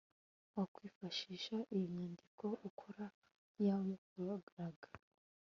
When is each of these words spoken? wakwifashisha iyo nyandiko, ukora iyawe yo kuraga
wakwifashisha 0.55 1.55
iyo 1.73 1.83
nyandiko, 1.93 2.45
ukora 2.69 3.05
iyawe 3.59 3.89
yo 4.27 4.35
kuraga 4.47 4.87